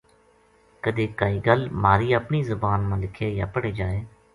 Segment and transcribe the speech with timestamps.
[0.83, 4.03] کَدے کائی گل مھاری اپنی زبان ما لکھے یا پڑھے جائے